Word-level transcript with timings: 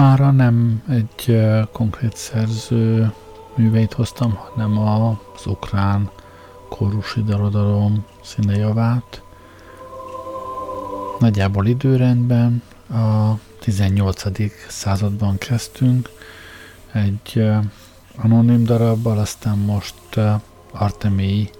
Mára 0.00 0.30
nem 0.30 0.82
egy 0.88 1.40
konkrét 1.72 2.16
szerző 2.16 3.12
műveit 3.54 3.92
hoztam, 3.92 4.34
hanem 4.34 4.78
az 4.78 5.46
ukrán 5.46 6.10
kórusi 6.68 7.22
darodalom 7.22 8.04
színejavát. 8.22 9.22
Nagyjából 11.18 11.66
időrendben 11.66 12.62
a 12.90 13.32
18. 13.58 14.22
században 14.68 15.38
kezdtünk, 15.38 16.08
egy 16.92 17.50
anonim 18.16 18.64
darabbal, 18.64 19.18
aztán 19.18 19.58
most 19.58 20.20
Artemii 20.72 21.50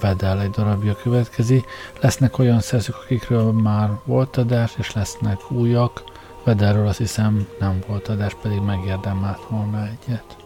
Vedel 0.00 0.40
egy 0.40 0.50
darabja 0.50 0.96
következik. 0.96 1.64
Lesznek 2.00 2.38
olyan 2.38 2.60
szerzők, 2.60 2.96
akikről 3.04 3.52
már 3.52 3.90
volt 4.04 4.36
adás, 4.36 4.74
és 4.78 4.92
lesznek 4.92 5.50
újak. 5.50 6.10
Vedelről 6.44 6.86
azt 6.86 6.98
hiszem 6.98 7.48
nem 7.60 7.78
volt 7.86 8.08
adás, 8.08 8.36
pedig 8.42 8.60
megérdemelt 8.60 9.46
volna 9.48 9.86
egyet. 9.86 10.41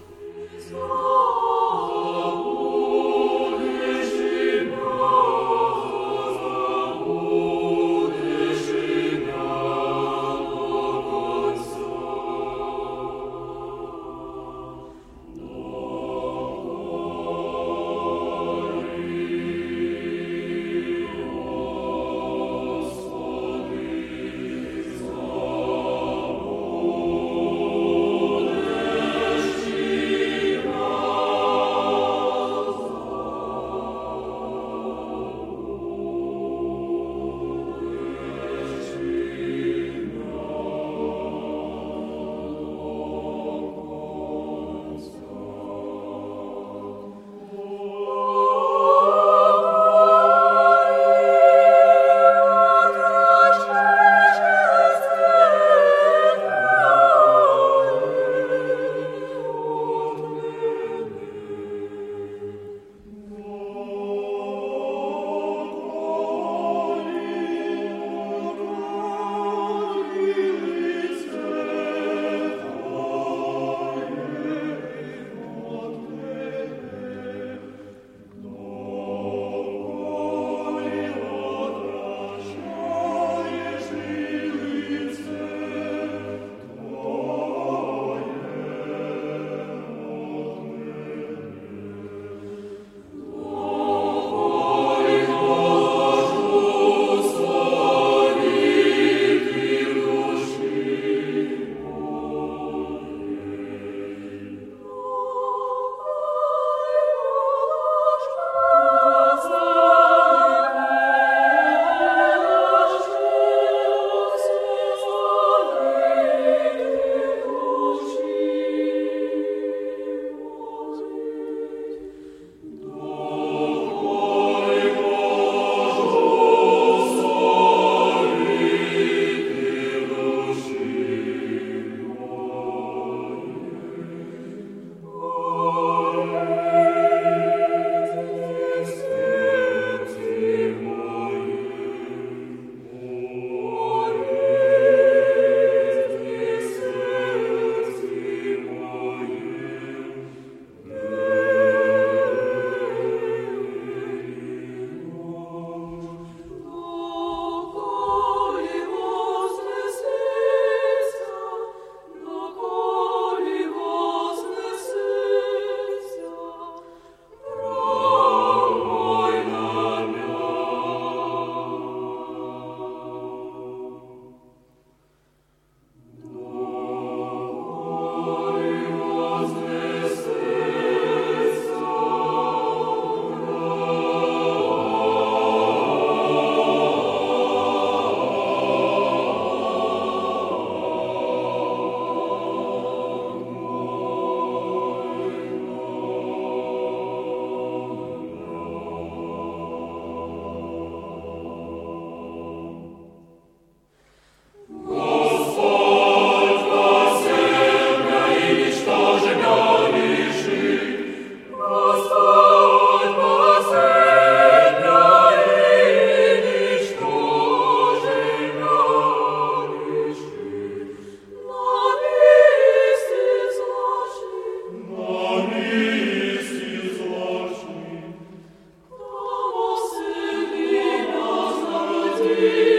Amen. 232.26 232.75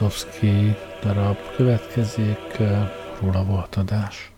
Maxim 0.00 0.08
Berezovski 0.08 0.76
darab 1.02 1.36
következik, 1.56 2.56
róla 3.20 3.44
volt 3.44 3.76
adás. 3.76 4.33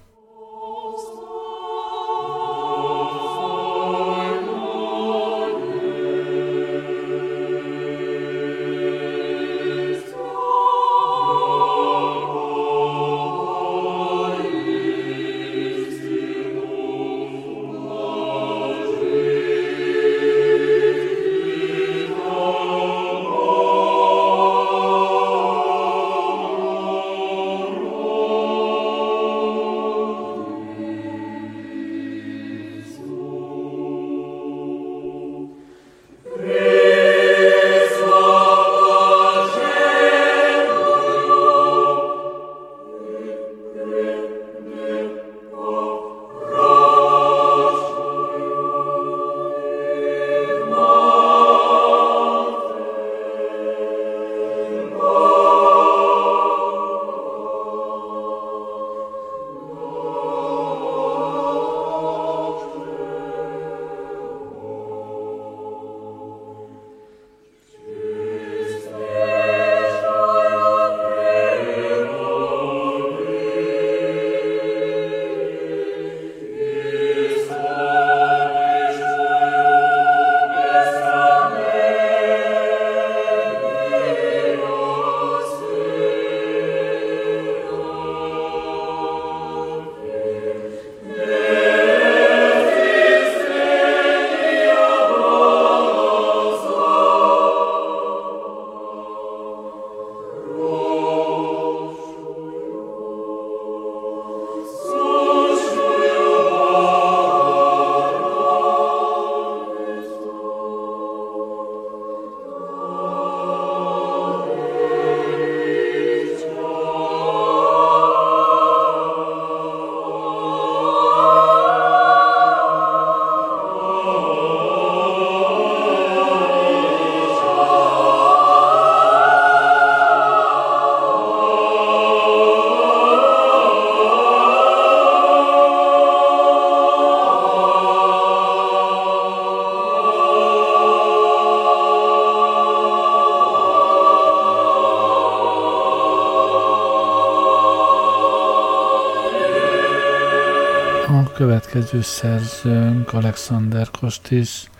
Következő 151.66 152.02
szerzőnk 152.02 153.12
Alexander 153.12 153.90
Kostis, 153.90 154.70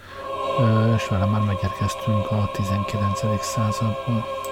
és 0.96 1.08
vele 1.08 1.24
már 1.24 1.40
megérkeztünk 1.40 2.30
a 2.30 2.50
19. 2.52 3.20
századba. 3.42 4.45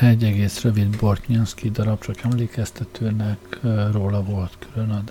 Egy 0.00 0.24
egész 0.24 0.62
rövid 0.62 0.96
Bortnyanszki 0.96 1.70
darab, 1.70 2.00
csak 2.00 2.20
emlékeztetőnek 2.22 3.58
róla 3.92 4.22
volt 4.22 4.58
külön. 4.72 5.04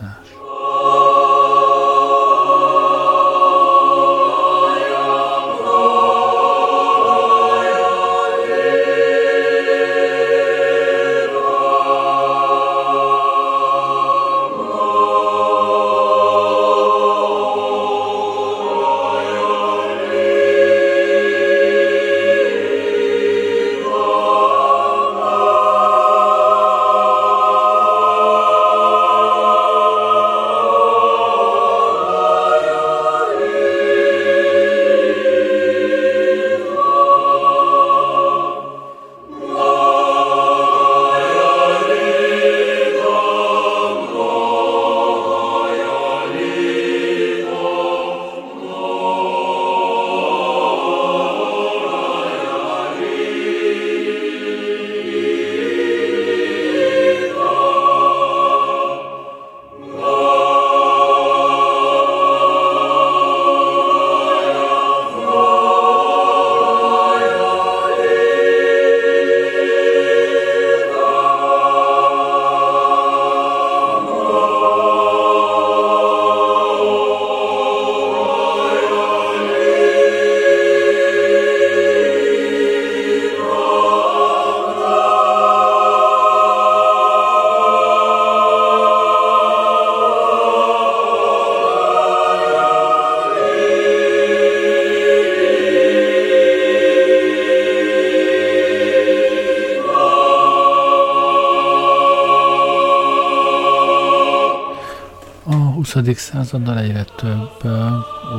Századdal 106.18 106.80
egyre 106.80 107.04
több 107.04 107.64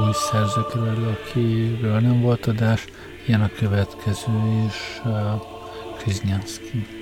új 0.05 0.13
szerző 0.13 0.61
kerül, 0.73 1.09
akiről 1.09 2.01
nem 2.01 2.21
volt 2.21 2.47
adás, 2.47 2.85
ilyen 3.27 3.41
a 3.41 3.51
következő 3.59 4.65
is, 4.67 5.03
Kriznyánszki. 5.99 6.96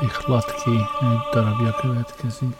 ty 0.00 0.06
chladky, 0.06 0.86
darabja 1.32 1.72
következik. 1.80 2.56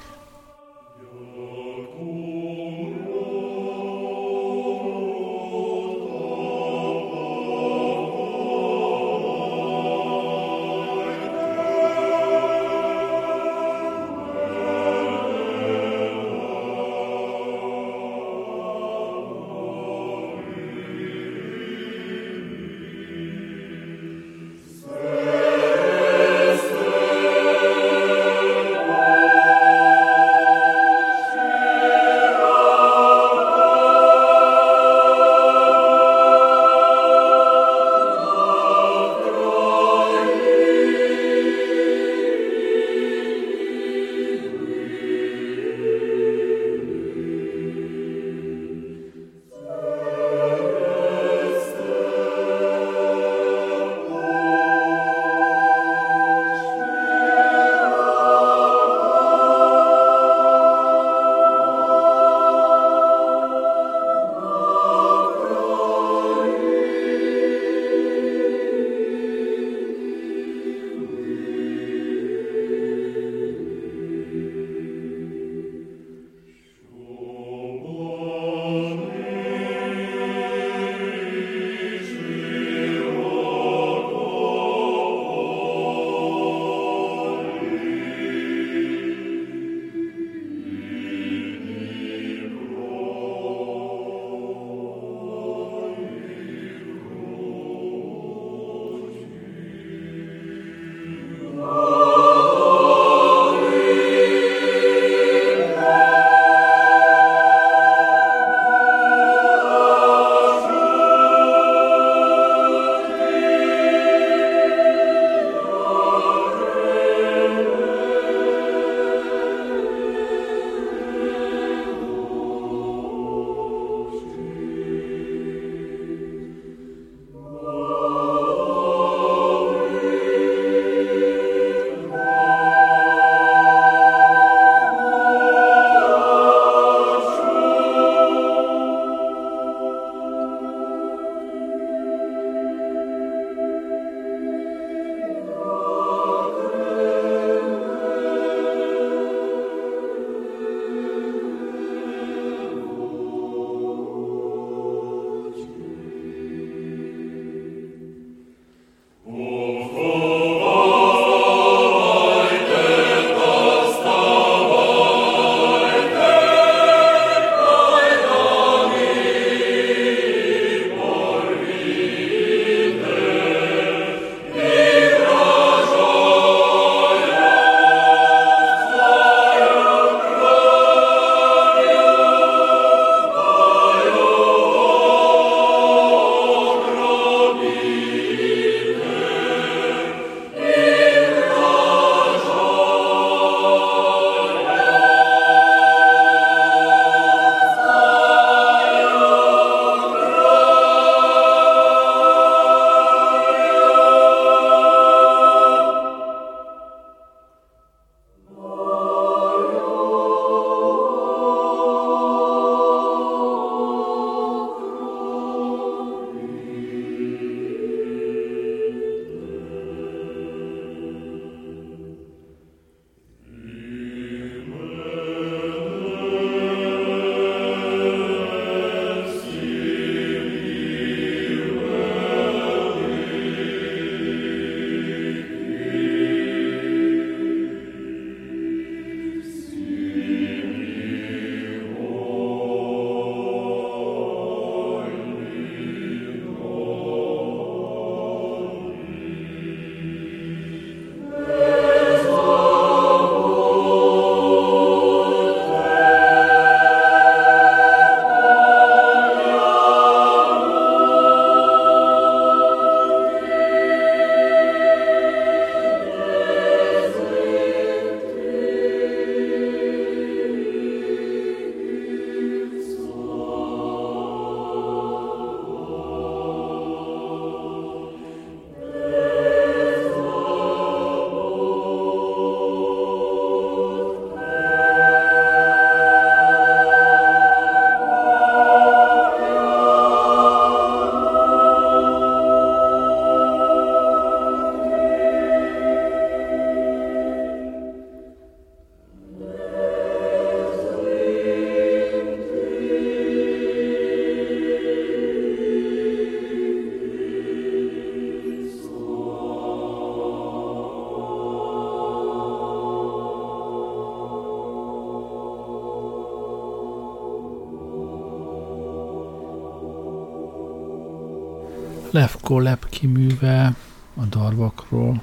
Levko 322.11 322.59
Lepki 322.59 323.07
műve 323.07 323.75
a 324.17 324.25
darvakról. 324.25 325.23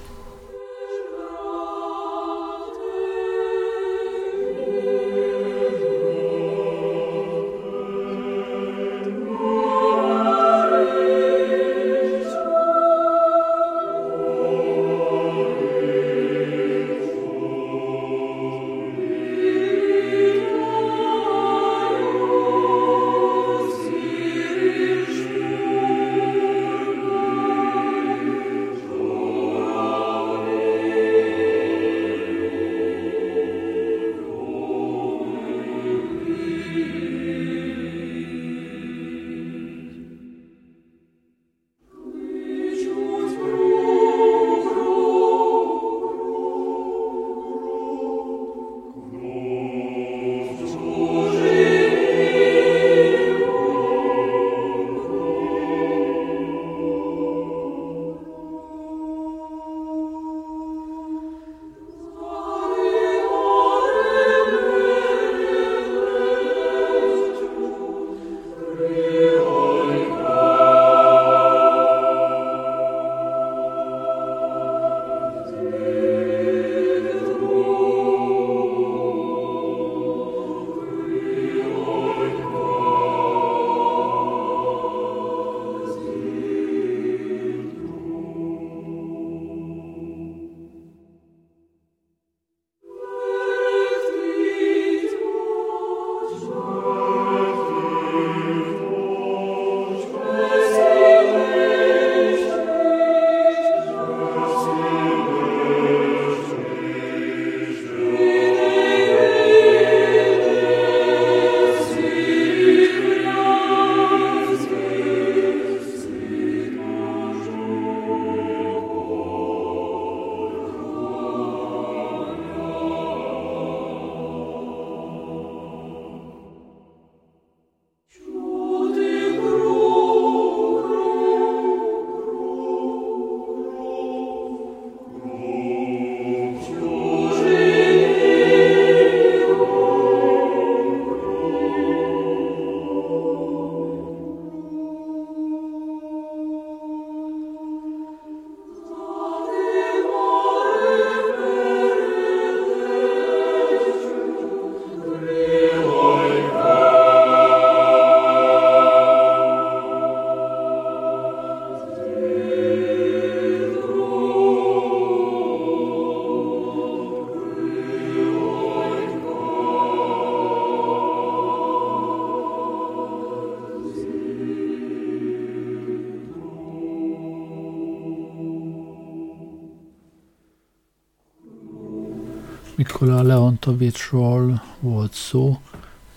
Nikola 183.00 183.22
Leontovicsról 183.22 184.62
volt 184.80 185.12
szó, 185.12 185.60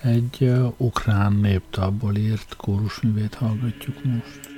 egy 0.01 0.51
ukrán 0.77 1.33
néptalból 1.33 2.15
írt 2.15 2.55
kórusművét 2.55 3.33
hallgatjuk 3.33 4.03
most. 4.03 4.50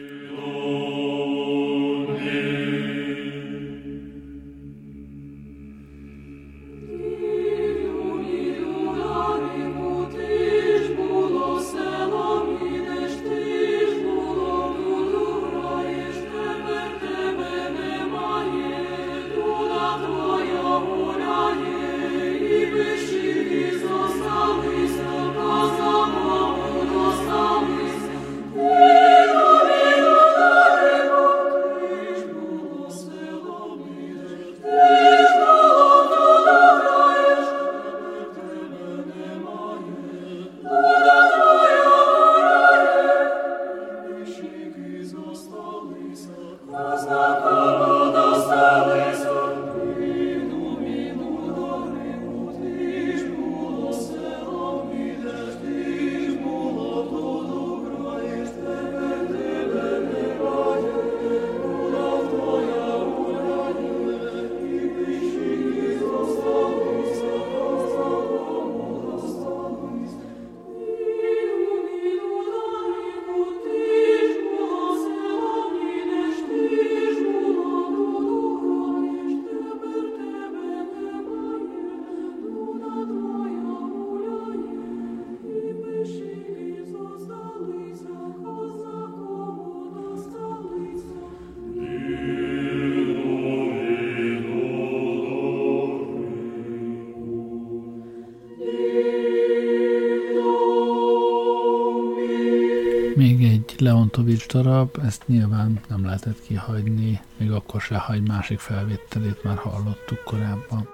Leontovics 103.93 104.47
darab, 104.47 104.97
ezt 105.03 105.27
nyilván 105.27 105.79
nem 105.87 106.05
lehetett 106.05 106.41
kihagyni, 106.41 107.21
még 107.37 107.51
akkor 107.51 107.81
se, 107.81 107.97
ha 107.97 108.13
egy 108.13 108.27
másik 108.27 108.59
felvételét 108.59 109.43
már 109.43 109.57
hallottuk 109.57 110.23
korábban. 110.23 110.92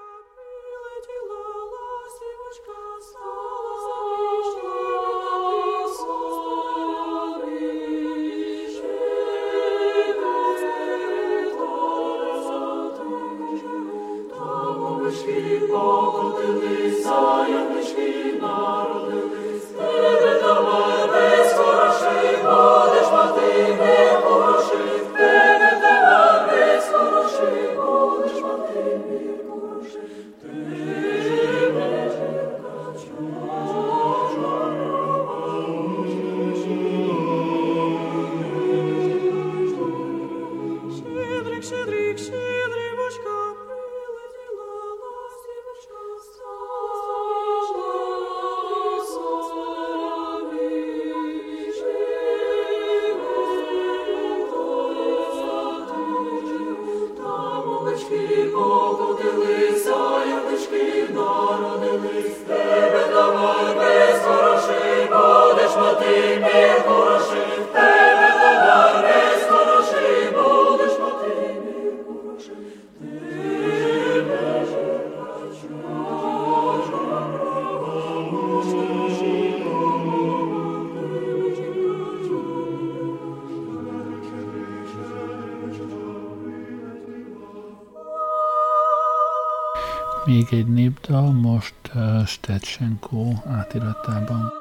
Átiratában. 93.46 94.59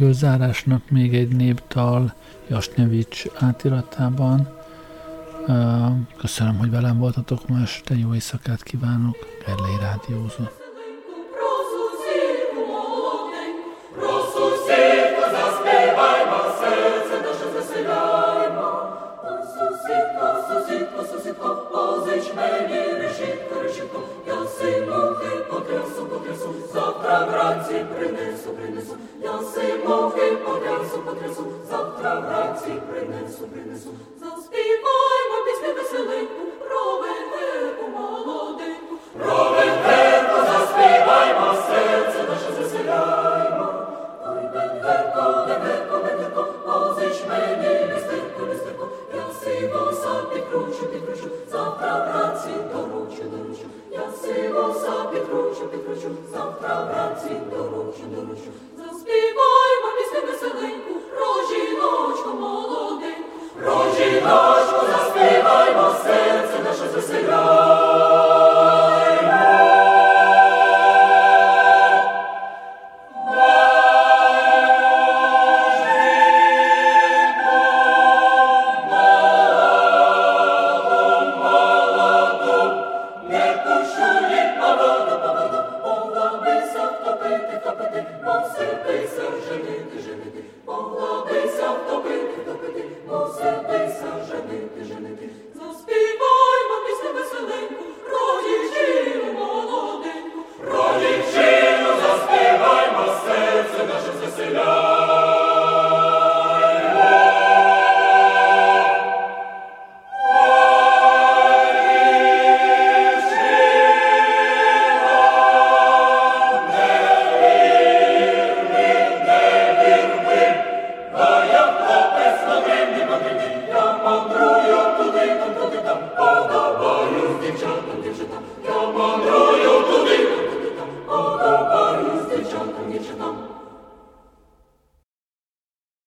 És 0.00 0.06
végül 0.06 0.18
zárásnak 0.18 0.90
még 0.90 1.14
egy 1.14 1.36
népdal 1.36 2.14
Jasnyevics 2.48 3.24
átiratában. 3.38 4.48
Köszönöm, 6.16 6.58
hogy 6.58 6.70
velem 6.70 6.98
voltatok 6.98 7.48
ma 7.48 7.60
este, 7.60 7.94
jó 7.94 8.14
éjszakát 8.14 8.62
kívánok, 8.62 9.16
Gerlei 9.46 9.76
Rádiózott. 9.80 10.59
принесу, 27.79 28.49
принесу, 28.53 28.97
я 29.21 29.39
симовки 29.39 30.35
потрясу, 30.45 30.99
потрясу, 31.05 31.45
завтра 31.69 32.19
вранці 32.19 32.81
принесу, 32.91 33.47
принесу, 33.47 33.89
Доручу, 57.90 58.02
доручу, 58.16 58.50
заспіваймо 58.76 59.88
пісню 59.98 60.20
веселеньку, 60.26 60.94
про 61.16 61.34
жіночку 61.48 62.28
молоденьку, 62.40 63.38
про 63.62 63.84
жіночку 63.98 64.39